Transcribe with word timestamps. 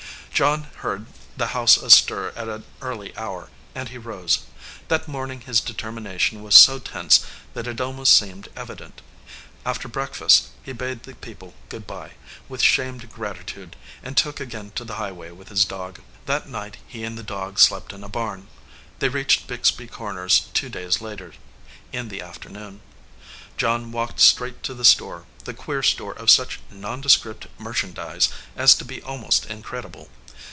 John 0.33 0.63
heard 0.77 1.05
the 1.37 1.47
house 1.47 1.77
astir 1.77 2.33
at 2.35 2.49
an 2.49 2.63
early 2.81 3.15
hour, 3.15 3.49
and 3.75 3.89
he 3.89 3.99
rose. 3.99 4.39
That 4.87 5.07
morning 5.07 5.41
his 5.41 5.61
determination 5.61 6.41
was 6.41 6.55
so 6.55 6.79
tense 6.79 7.23
that 7.53 7.67
it 7.67 7.79
almost 7.79 8.17
seemed 8.17 8.49
evident. 8.55 9.03
After 9.67 9.87
break 9.87 10.15
fast 10.15 10.47
he 10.63 10.71
bade 10.73 11.03
the 11.03 11.13
people 11.13 11.53
good 11.69 11.85
by, 11.85 12.13
with 12.49 12.59
shamed 12.63 13.11
grat 13.11 13.37
itude, 13.45 13.73
and 14.01 14.17
took 14.17 14.39
again 14.39 14.71
to 14.71 14.83
the 14.83 14.95
highway 14.95 15.29
with 15.29 15.49
his 15.49 15.63
dog. 15.63 16.01
That 16.25 16.49
night 16.49 16.77
he 16.87 17.03
and 17.03 17.19
the 17.19 17.23
dog 17.23 17.59
slept 17.59 17.93
in 17.93 18.03
a 18.03 18.09
barn. 18.09 18.47
They 18.97 19.09
reached 19.09 19.45
Bixby 19.45 19.85
Corners 19.85 20.47
two 20.55 20.69
days 20.69 21.01
later, 21.01 21.33
in 21.91 22.07
the 22.09 22.21
af 22.21 22.39
ternoon. 22.39 22.79
John 23.57 23.91
walked 23.91 24.19
straight 24.19 24.63
to 24.63 24.73
the 24.73 24.85
store, 24.85 25.25
the 25.43 25.53
queer 25.53 25.83
store 25.83 26.13
of 26.13 26.31
such 26.31 26.59
nondescript 26.71 27.45
merchandise 27.59 28.29
as 28.55 28.73
to 28.75 28.83
be 28.85 29.03
almost 29.03 29.45
incredible. 29.45 30.09